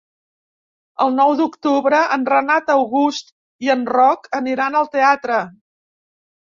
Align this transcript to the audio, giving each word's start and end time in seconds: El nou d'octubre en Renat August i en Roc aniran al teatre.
El 1.05 1.11
nou 1.17 1.33
d'octubre 1.41 1.99
en 2.17 2.25
Renat 2.33 2.73
August 2.79 3.31
i 3.67 3.73
en 3.77 3.87
Roc 3.95 4.27
aniran 4.43 4.83
al 4.83 4.95
teatre. 4.99 5.43